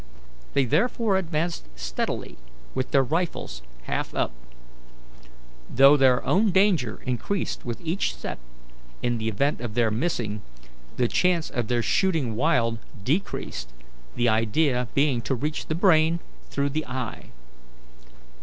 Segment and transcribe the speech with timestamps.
[0.55, 2.35] They therefore advanced steadily
[2.73, 4.31] with their rifles half up.
[5.69, 8.39] Though their own danger increased with each step,
[9.03, 10.41] in the event of their missing,
[10.97, 13.69] the chance of their shooting wild decreased,
[14.15, 17.25] the idea being to reach the brain through the eye.